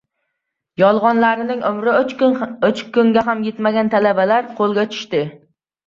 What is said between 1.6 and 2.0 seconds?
umri